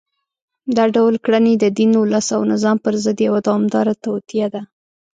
[0.75, 4.61] دا ډول کړنې د دین، ولس او نظام پر ضد یوه دوامداره توطیه ده